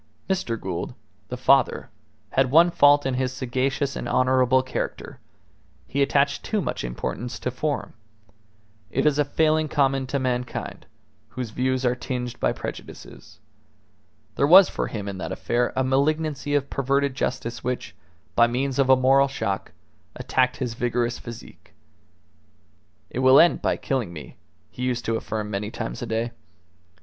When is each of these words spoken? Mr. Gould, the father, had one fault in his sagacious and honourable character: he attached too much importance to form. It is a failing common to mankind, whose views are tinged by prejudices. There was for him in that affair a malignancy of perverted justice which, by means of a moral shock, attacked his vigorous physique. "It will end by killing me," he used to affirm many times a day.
Mr. 0.27 0.59
Gould, 0.59 0.95
the 1.27 1.37
father, 1.37 1.91
had 2.31 2.49
one 2.49 2.71
fault 2.71 3.05
in 3.05 3.13
his 3.13 3.31
sagacious 3.31 3.95
and 3.95 4.09
honourable 4.09 4.63
character: 4.63 5.19
he 5.85 6.01
attached 6.01 6.43
too 6.43 6.59
much 6.59 6.83
importance 6.83 7.37
to 7.37 7.51
form. 7.51 7.93
It 8.89 9.05
is 9.05 9.19
a 9.19 9.23
failing 9.23 9.67
common 9.67 10.07
to 10.07 10.17
mankind, 10.17 10.87
whose 11.27 11.51
views 11.51 11.85
are 11.85 11.93
tinged 11.95 12.39
by 12.39 12.51
prejudices. 12.51 13.39
There 14.37 14.47
was 14.47 14.69
for 14.69 14.87
him 14.87 15.07
in 15.07 15.19
that 15.19 15.31
affair 15.31 15.71
a 15.75 15.83
malignancy 15.83 16.55
of 16.55 16.71
perverted 16.71 17.13
justice 17.13 17.63
which, 17.63 17.93
by 18.35 18.47
means 18.47 18.79
of 18.79 18.89
a 18.89 18.95
moral 18.95 19.27
shock, 19.27 19.71
attacked 20.15 20.57
his 20.57 20.73
vigorous 20.73 21.19
physique. 21.19 21.75
"It 23.11 23.19
will 23.19 23.39
end 23.39 23.61
by 23.61 23.77
killing 23.77 24.11
me," 24.11 24.37
he 24.71 24.81
used 24.81 25.05
to 25.05 25.15
affirm 25.15 25.51
many 25.51 25.69
times 25.69 26.01
a 26.01 26.07
day. 26.07 26.31